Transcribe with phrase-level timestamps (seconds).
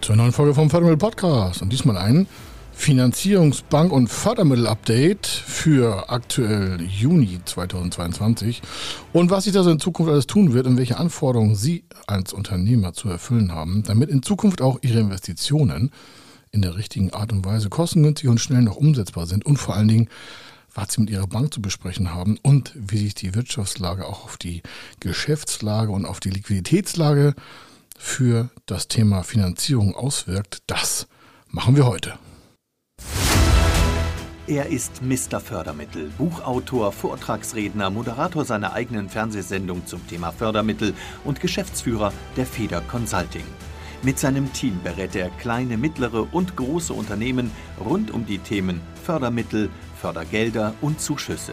[0.00, 1.62] zur neuen Folge vom Fördermittel Podcast.
[1.62, 2.26] Und diesmal ein
[2.76, 8.62] Finanzierungsbank- und Fördermittel-Update für aktuell Juni 2022
[9.12, 12.32] und was sich da so in Zukunft alles tun wird und welche Anforderungen Sie als
[12.32, 15.90] Unternehmer zu erfüllen haben, damit in Zukunft auch Ihre Investitionen
[16.52, 19.88] in der richtigen Art und Weise kostengünstig und schnell noch umsetzbar sind und vor allen
[19.88, 20.08] Dingen,
[20.72, 24.36] was Sie mit Ihrer Bank zu besprechen haben und wie sich die Wirtschaftslage auch auf
[24.36, 24.62] die
[25.00, 27.34] Geschäftslage und auf die Liquiditätslage
[27.98, 31.06] für das Thema Finanzierung auswirkt, das
[31.48, 32.14] machen wir heute.
[34.46, 35.40] Er ist Mr.
[35.40, 40.94] Fördermittel, Buchautor, Vortragsredner, Moderator seiner eigenen Fernsehsendung zum Thema Fördermittel
[41.24, 43.44] und Geschäftsführer der Feder Consulting.
[44.02, 49.68] Mit seinem Team berät er kleine, mittlere und große Unternehmen rund um die Themen Fördermittel,
[50.00, 51.52] Fördergelder und Zuschüsse.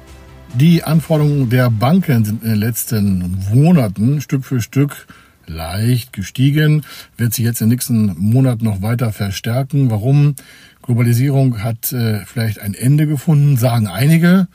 [0.55, 5.07] Die Anforderungen der Banken sind in den letzten Monaten Stück für Stück
[5.47, 6.83] leicht gestiegen,
[7.15, 9.89] wird sich jetzt in den nächsten Monaten noch weiter verstärken.
[9.89, 10.35] Warum?
[10.81, 14.47] Globalisierung hat äh, vielleicht ein Ende gefunden, sagen einige.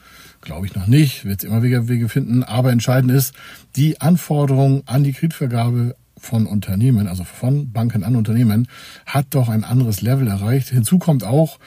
[0.42, 2.42] Glaube ich noch nicht, wird es immer wieder Wege finden.
[2.42, 3.34] Aber entscheidend ist,
[3.74, 8.68] die Anforderung an die Kreditvergabe von Unternehmen, also von Banken an Unternehmen,
[9.06, 10.68] hat doch ein anderes Level erreicht.
[10.68, 11.58] Hinzu kommt auch,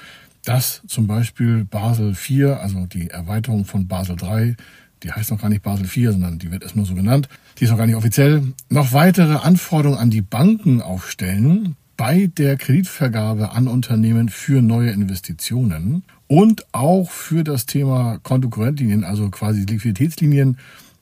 [0.50, 4.56] dass zum Beispiel Basel IV, also die Erweiterung von Basel III,
[5.03, 7.66] die heißt noch gar nicht Basel IV, sondern die wird erst nur so genannt, die
[7.66, 13.52] ist noch gar nicht offiziell, noch weitere Anforderungen an die Banken aufstellen, bei der Kreditvergabe
[13.52, 20.57] an Unternehmen für neue Investitionen und auch für das Thema Kontokorrentlinien, also quasi Liquiditätslinien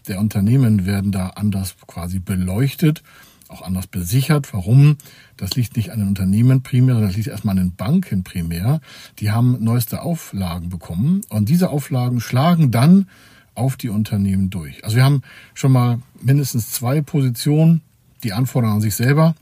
[0.09, 3.01] der Unternehmen werden da anders quasi beleuchtet,
[3.49, 4.53] auch anders besichert.
[4.53, 4.97] Warum?
[5.37, 8.81] Das liegt nicht an den Unternehmen primär, sondern das liegt erstmal an den Banken primär.
[9.19, 13.07] Die haben neueste Auflagen bekommen und diese Auflagen schlagen dann
[13.55, 14.83] auf die Unternehmen durch.
[14.83, 15.21] Also wir haben
[15.53, 17.81] schon mal mindestens zwei Positionen,
[18.23, 19.35] die Anforderungen an sich selber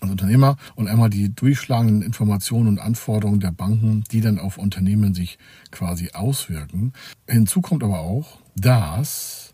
[0.00, 5.14] als Unternehmer und einmal die durchschlagenden Informationen und Anforderungen der Banken, die dann auf Unternehmen
[5.14, 5.38] sich
[5.70, 6.92] quasi auswirken.
[7.28, 9.49] Hinzu kommt aber auch, dass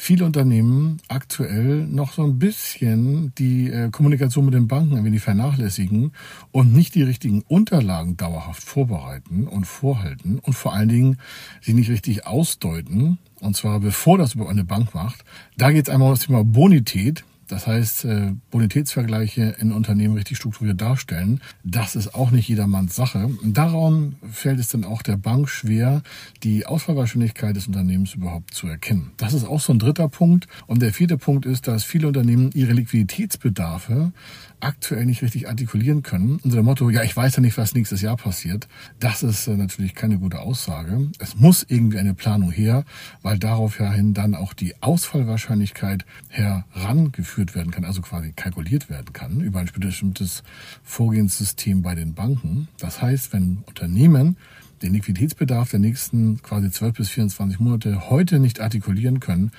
[0.00, 5.22] viele Unternehmen aktuell noch so ein bisschen die äh, Kommunikation mit den Banken ein wenig
[5.22, 6.12] vernachlässigen
[6.52, 11.18] und nicht die richtigen Unterlagen dauerhaft vorbereiten und vorhalten und vor allen Dingen
[11.60, 15.24] sie nicht richtig ausdeuten, und zwar bevor das über eine Bank macht.
[15.56, 17.24] Da geht es einmal um das Thema Bonität.
[17.48, 23.30] Das heißt, äh, Bonitätsvergleiche in Unternehmen richtig strukturiert darstellen, das ist auch nicht jedermanns Sache.
[23.42, 26.02] Daran fällt es dann auch der Bank schwer,
[26.42, 29.12] die Ausfallwahrscheinlichkeit des Unternehmens überhaupt zu erkennen.
[29.16, 30.46] Das ist auch so ein dritter Punkt.
[30.66, 34.12] Und der vierte Punkt ist, dass viele Unternehmen ihre Liquiditätsbedarfe
[34.60, 36.40] aktuell nicht richtig artikulieren können.
[36.42, 38.68] Unser Motto, ja, ich weiß ja nicht, was nächstes Jahr passiert.
[39.00, 41.08] Das ist äh, natürlich keine gute Aussage.
[41.18, 42.84] Es muss irgendwie eine Planung her,
[43.22, 49.60] weil daraufhin dann auch die Ausfallwahrscheinlichkeit herangeführt werden kann, also quasi kalkuliert werden kann über
[49.60, 50.42] ein bestimmtes
[50.82, 52.68] Vorgehenssystem bei den Banken.
[52.78, 54.36] Das heißt, wenn Unternehmen
[54.82, 59.50] den Liquiditätsbedarf der nächsten quasi 12 bis 24 Monate heute nicht artikulieren können,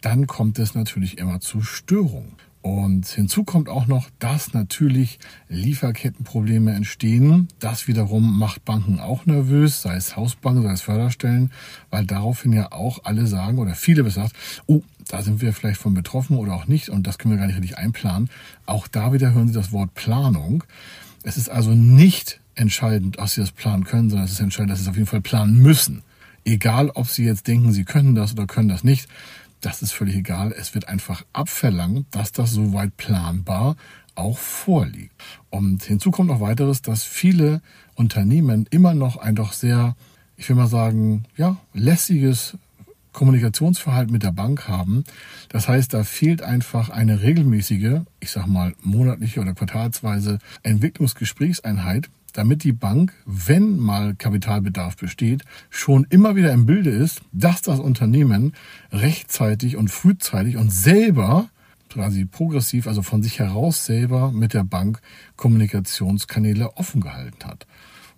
[0.00, 2.32] dann kommt es natürlich immer zu Störungen.
[2.64, 5.18] Und hinzu kommt auch noch, dass natürlich
[5.50, 7.48] Lieferkettenprobleme entstehen.
[7.58, 11.52] Das wiederum macht Banken auch nervös, sei es Hausbanken, sei es Förderstellen,
[11.90, 15.92] weil daraufhin ja auch alle sagen oder viele besagt, oh, da sind wir vielleicht von
[15.92, 18.30] betroffen oder auch nicht und das können wir gar nicht richtig einplanen.
[18.64, 20.64] Auch da wieder hören Sie das Wort Planung.
[21.22, 24.78] Es ist also nicht entscheidend, dass Sie das planen können, sondern es ist entscheidend, dass
[24.78, 26.00] Sie es auf jeden Fall planen müssen.
[26.46, 29.06] Egal, ob Sie jetzt denken, Sie können das oder können das nicht
[29.64, 30.52] das ist völlig egal.
[30.52, 33.76] Es wird einfach abverlangt, dass das soweit planbar
[34.14, 35.22] auch vorliegt.
[35.50, 37.60] Und hinzu kommt noch weiteres, dass viele
[37.94, 39.96] Unternehmen immer noch ein doch sehr,
[40.36, 42.56] ich will mal sagen, ja, lässiges
[43.12, 45.04] Kommunikationsverhalten mit der Bank haben.
[45.48, 52.64] Das heißt, da fehlt einfach eine regelmäßige, ich sag mal monatliche oder quartalsweise Entwicklungsgesprächseinheit, damit
[52.64, 58.52] die Bank, wenn mal Kapitalbedarf besteht, schon immer wieder im Bilde ist, dass das Unternehmen
[58.92, 61.48] rechtzeitig und frühzeitig und selber
[61.88, 65.00] quasi progressiv, also von sich heraus selber mit der Bank
[65.36, 67.66] Kommunikationskanäle offen gehalten hat.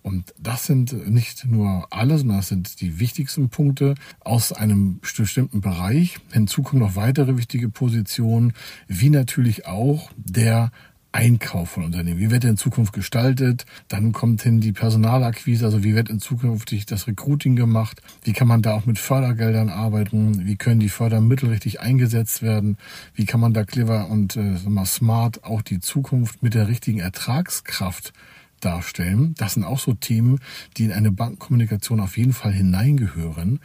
[0.03, 5.61] Und das sind nicht nur alle, sondern das sind die wichtigsten Punkte aus einem bestimmten
[5.61, 6.19] Bereich.
[6.33, 8.53] Hinzu kommen noch weitere wichtige Positionen,
[8.87, 10.71] wie natürlich auch der
[11.17, 12.21] Einkauf von Unternehmen.
[12.21, 13.65] Wie wird er in Zukunft gestaltet?
[13.89, 18.03] Dann kommt hin die Personalakquise, also wie wird in Zukunft das Recruiting gemacht?
[18.23, 20.45] Wie kann man da auch mit Fördergeldern arbeiten?
[20.45, 22.77] Wie können die Fördermittel richtig eingesetzt werden?
[23.15, 28.12] Wie kann man da clever und äh, smart auch die Zukunft mit der richtigen Ertragskraft
[28.61, 29.35] darstellen.
[29.39, 30.41] Das sind auch so Themen,
[30.77, 33.61] die in eine Bankenkommunikation auf jeden Fall hineingehören.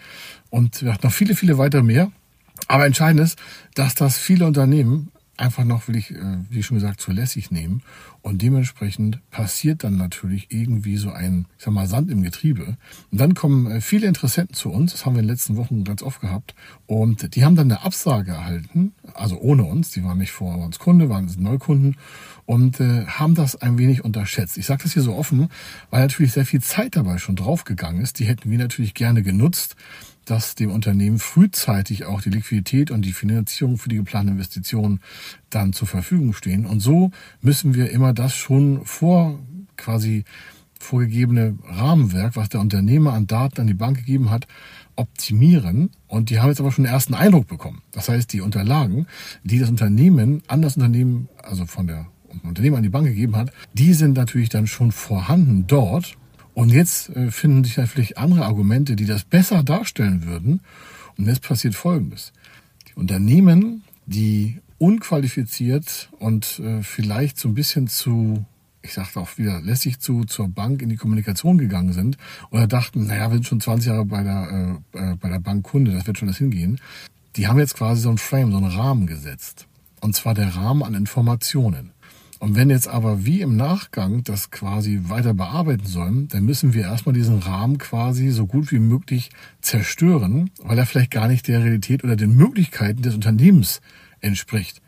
[0.50, 2.12] Und noch viele, viele weiter mehr.
[2.68, 3.40] Aber entscheidend ist,
[3.74, 7.82] dass das viele Unternehmen einfach noch, will ich, äh, wie schon gesagt, zu lässig nehmen.
[8.22, 12.78] Und dementsprechend passiert dann natürlich irgendwie so ein, ich sag mal, Sand im Getriebe.
[13.12, 15.84] Und dann kommen äh, viele Interessenten zu uns, das haben wir in den letzten Wochen
[15.84, 16.56] ganz oft gehabt.
[16.86, 20.80] Und die haben dann eine Absage erhalten, also ohne uns, die waren nicht vor uns
[20.80, 21.98] Kunde, waren Neukunden
[22.46, 24.58] und äh, haben das ein wenig unterschätzt.
[24.58, 25.50] Ich sage das hier so offen,
[25.90, 28.20] weil natürlich sehr viel Zeit dabei schon draufgegangen ist.
[28.20, 29.76] Die hätten wir natürlich gerne genutzt
[30.26, 35.00] dass dem Unternehmen frühzeitig auch die Liquidität und die Finanzierung für die geplanten Investitionen
[35.50, 36.66] dann zur Verfügung stehen.
[36.66, 37.12] Und so
[37.42, 39.40] müssen wir immer das schon vor
[39.78, 40.24] quasi
[40.80, 44.48] vorgegebene Rahmenwerk, was der Unternehmer an Daten an die Bank gegeben hat,
[44.96, 45.92] optimieren.
[46.08, 47.82] Und die haben jetzt aber schon einen ersten Eindruck bekommen.
[47.92, 49.08] Das heißt, die Unterlagen,
[49.44, 52.08] die das Unternehmen an das Unternehmen, also von der
[52.44, 56.18] Unternehmen an die Bank gegeben hat, die sind natürlich dann schon vorhanden dort
[56.54, 60.62] und jetzt äh, finden sich natürlich andere Argumente, die das besser darstellen würden.
[61.18, 62.34] Und jetzt passiert Folgendes.
[62.90, 68.46] Die Unternehmen, die unqualifiziert und äh, vielleicht so ein bisschen zu,
[68.82, 72.18] ich sagte auch wieder, lässig zu, zur Bank in die Kommunikation gegangen sind
[72.50, 75.92] oder dachten, naja, wir sind schon 20 Jahre bei der, äh, bei der Bank Kunde,
[75.92, 76.80] das wird schon das hingehen.
[77.36, 79.68] Die haben jetzt quasi so ein Frame, so einen Rahmen gesetzt.
[80.02, 81.92] Und zwar der Rahmen an Informationen.
[82.42, 86.82] Und wenn jetzt aber wie im Nachgang das quasi weiter bearbeiten sollen, dann müssen wir
[86.82, 89.30] erstmal diesen Rahmen quasi so gut wie möglich
[89.62, 93.80] zerstören, weil er vielleicht gar nicht der Realität oder den Möglichkeiten des Unternehmens
[94.22, 94.82] entspricht.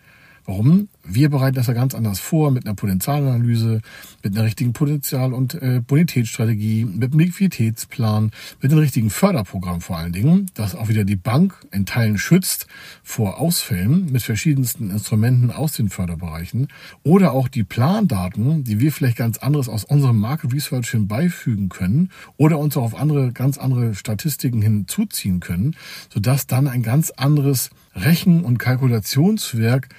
[0.45, 0.87] Warum?
[1.05, 3.81] Wir bereiten das ja ganz anders vor, mit einer Potenzialanalyse,
[4.23, 9.97] mit einer richtigen Potenzial- und äh, Bonitätsstrategie, mit einem Liquiditätsplan, mit einem richtigen Förderprogramm vor
[9.97, 12.67] allen Dingen, das auch wieder die Bank in Teilen schützt
[13.03, 16.69] vor Ausfällen mit verschiedensten Instrumenten aus den Förderbereichen
[17.03, 22.11] oder auch die Plandaten, die wir vielleicht ganz anderes aus unserem Market Research hinbeifügen können
[22.37, 25.75] oder uns auch auf andere, ganz andere Statistiken hinzuziehen können,
[26.13, 29.89] sodass dann ein ganz anderes Rechen- und Kalkulationswerk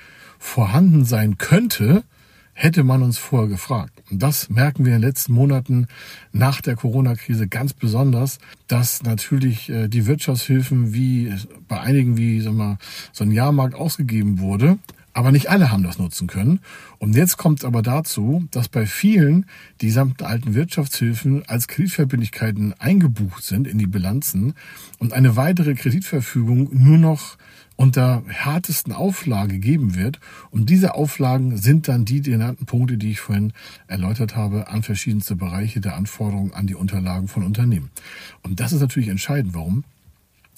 [0.45, 2.05] vorhanden sein könnte,
[2.53, 4.03] hätte man uns vorher gefragt.
[4.11, 5.89] Und das merken wir in den letzten Monaten
[6.33, 8.39] nach der Corona-Krise ganz besonders,
[8.69, 11.35] dass natürlich äh, die Wirtschaftshilfen wie
[11.67, 12.79] bei einigen wie sagen wir,
[13.11, 14.79] so ein Jahrmarkt ausgegeben wurde.
[15.15, 16.59] Aber nicht alle haben das nutzen können.
[16.99, 19.47] Und jetzt kommt es aber dazu, dass bei vielen
[19.81, 24.55] die gesamten alten Wirtschaftshilfen als Kreditverbindlichkeiten eingebucht sind in die Bilanzen
[24.99, 27.39] und eine weitere Kreditverfügung nur noch
[27.77, 30.19] unter härtesten Auflagen gegeben wird.
[30.51, 33.53] Und diese Auflagen sind dann die genannten Punkte, die ich vorhin
[33.87, 37.91] erläutert habe, an verschiedenste Bereiche der Anforderungen an die Unterlagen von Unternehmen.
[38.43, 39.55] Und das ist natürlich entscheidend.
[39.55, 39.85] Warum?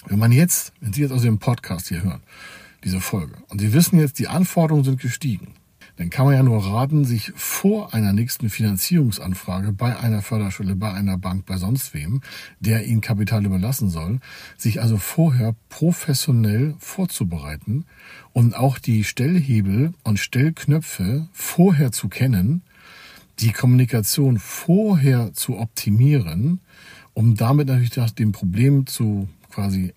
[0.06, 2.22] Wenn man jetzt, wenn Sie jetzt aus dem Podcast hier hören,
[2.84, 5.54] diese Folge, und Sie wissen jetzt, die Anforderungen sind gestiegen,
[5.96, 10.92] dann kann man ja nur raten, sich vor einer nächsten Finanzierungsanfrage bei einer Förderschule, bei
[10.92, 12.20] einer Bank, bei sonst wem,
[12.60, 14.20] der Ihnen Kapital überlassen soll,
[14.58, 17.86] sich also vorher professionell vorzubereiten
[18.34, 22.62] und auch die Stellhebel und Stellknöpfe vorher zu kennen,
[23.38, 26.60] die Kommunikation vorher zu optimieren,
[27.14, 29.94] um damit natürlich das, dem Problem zu quasi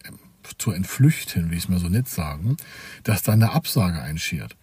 [0.57, 2.57] zu entflüchten, wie ich es mir so nett sagen,
[3.03, 4.55] dass da eine Absage einschert.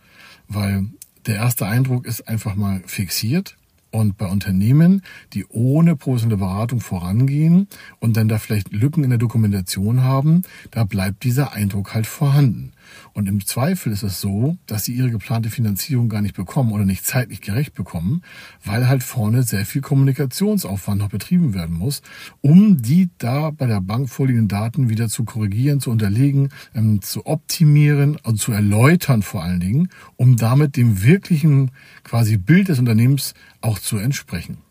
[0.49, 0.87] Weil
[1.27, 3.57] der erste Eindruck ist einfach mal fixiert.
[3.93, 5.03] Und bei Unternehmen,
[5.33, 10.85] die ohne professionelle Beratung vorangehen und dann da vielleicht Lücken in der Dokumentation haben, da
[10.85, 12.73] bleibt dieser Eindruck halt vorhanden.
[13.13, 16.85] Und im Zweifel ist es so, dass sie ihre geplante Finanzierung gar nicht bekommen oder
[16.85, 18.23] nicht zeitlich gerecht bekommen,
[18.65, 22.03] weil halt vorne sehr viel Kommunikationsaufwand noch betrieben werden muss,
[22.41, 27.27] um die da bei der Bank vorliegenden Daten wieder zu korrigieren, zu unterlegen, ähm, zu
[27.27, 31.71] optimieren und zu erläutern vor allen Dingen, um damit dem wirklichen
[32.05, 34.66] quasi Bild des Unternehmens auch zu entsprechen.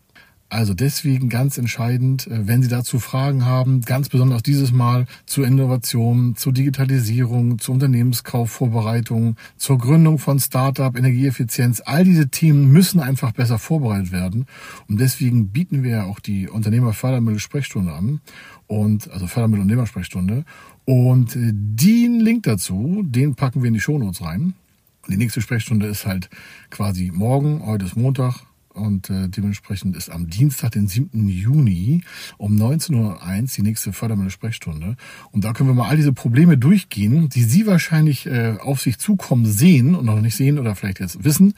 [0.48, 5.46] Also deswegen ganz entscheidend, äh, wenn Sie dazu Fragen haben, ganz besonders dieses Mal zur
[5.46, 13.32] Innovation, zur Digitalisierung, zur Unternehmenskaufvorbereitung, zur Gründung von Startup, Energieeffizienz, all diese Themen müssen einfach
[13.32, 14.46] besser vorbereitet werden.
[14.88, 18.20] Und deswegen bieten wir ja auch die Unternehmerfördermittel-Sprechstunde an
[18.68, 20.44] und also Fördermittel-Unternehmersprechstunde.
[20.84, 24.54] Und äh, den Link dazu, den packen wir in die Shownotes rein.
[25.02, 26.30] Und die nächste Sprechstunde ist halt
[26.70, 28.45] quasi morgen, heute ist Montag,
[28.76, 31.28] und äh, dementsprechend ist am Dienstag, den 7.
[31.28, 32.02] Juni
[32.38, 34.96] um 19.01 Uhr die nächste Fördermittel-Sprechstunde.
[35.32, 38.98] Und da können wir mal all diese Probleme durchgehen, die Sie wahrscheinlich äh, auf sich
[38.98, 41.54] zukommen sehen und noch nicht sehen oder vielleicht jetzt wissen,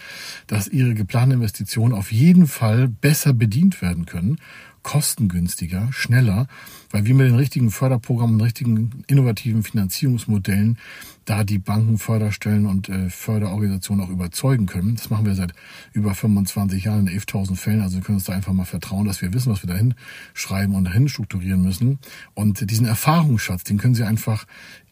[0.46, 4.38] dass Ihre geplanten Investitionen auf jeden Fall besser bedient werden können
[4.88, 6.46] kostengünstiger, schneller,
[6.90, 10.78] weil wir mit den richtigen Förderprogrammen, richtigen innovativen Finanzierungsmodellen
[11.26, 14.96] da die Banken, Förderstellen und äh, Förderorganisationen auch überzeugen können.
[14.96, 15.52] Das machen wir seit
[15.92, 17.82] über 25 Jahren in 11.000 Fällen.
[17.82, 19.92] Also wir können uns da einfach mal vertrauen, dass wir wissen, was wir dahin
[20.32, 21.98] schreiben und dahin strukturieren müssen.
[22.32, 24.46] Und diesen Erfahrungsschatz, den können Sie einfach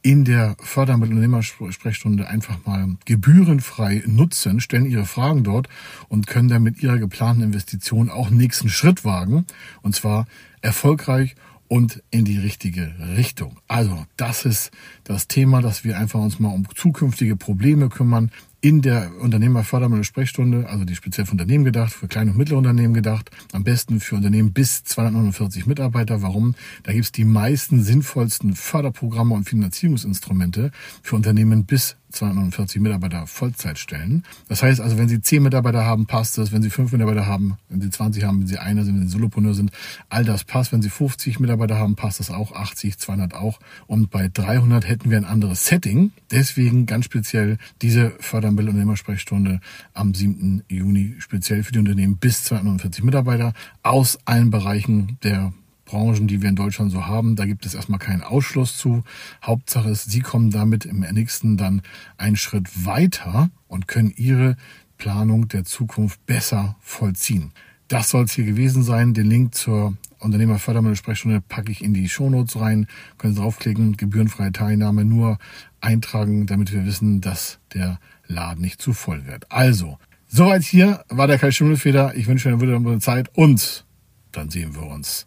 [0.06, 5.68] in der Fördermittelunternehmersprechstunde einfach mal gebührenfrei nutzen, stellen Ihre Fragen dort
[6.08, 9.46] und können dann mit Ihrer geplanten Investition auch nächsten Schritt wagen.
[9.82, 10.28] Und zwar
[10.62, 11.34] erfolgreich
[11.66, 13.58] und in die richtige Richtung.
[13.66, 14.70] Also, das ist
[15.02, 18.30] das Thema, dass wir einfach uns mal um zukünftige Probleme kümmern,
[18.66, 22.94] in der Unternehmerfördermittel Sprechstunde, also die speziell für Unternehmen gedacht, für kleine und mittlere Unternehmen
[22.94, 26.20] gedacht, am besten für Unternehmen bis 249 Mitarbeiter.
[26.20, 26.56] Warum?
[26.82, 34.24] Da gibt's die meisten sinnvollsten Förderprogramme und Finanzierungsinstrumente für Unternehmen bis 249 Mitarbeiter Vollzeitstellen.
[34.48, 36.52] Das heißt also, wenn Sie 10 Mitarbeiter haben, passt das.
[36.52, 39.12] Wenn Sie 5 Mitarbeiter haben, wenn Sie 20 haben, wenn Sie einer sind, wenn Sie
[39.12, 39.70] Solopreneur sind,
[40.08, 40.72] all das passt.
[40.72, 42.52] Wenn Sie 50 Mitarbeiter haben, passt das auch.
[42.52, 43.60] 80, 200 auch.
[43.86, 46.12] Und bei 300 hätten wir ein anderes Setting.
[46.30, 49.60] Deswegen ganz speziell diese Fördermittel- und Unternehmersprechstunde
[49.94, 50.62] am 7.
[50.68, 55.52] Juni speziell für die Unternehmen bis 249 Mitarbeiter aus allen Bereichen der
[55.86, 57.36] Branchen, die wir in Deutschland so haben.
[57.36, 59.02] Da gibt es erstmal keinen Ausschluss zu.
[59.42, 61.80] Hauptsache ist, Sie kommen damit im nächsten dann
[62.18, 64.56] einen Schritt weiter und können Ihre
[64.98, 67.52] Planung der Zukunft besser vollziehen.
[67.88, 69.14] Das soll es hier gewesen sein.
[69.14, 72.88] Den Link zur Unternehmerfördermittel-Sprechstunde packe ich in die Shownotes rein.
[73.16, 75.38] Können Sie draufklicken, gebührenfreie Teilnahme nur
[75.80, 79.50] eintragen, damit wir wissen, dass der Laden nicht zu voll wird.
[79.52, 82.16] Also, soweit hier war der Kai Schimmelfeder.
[82.16, 83.84] Ich wünsche Ihnen eine wunderbare Zeit und
[84.32, 85.26] dann sehen wir uns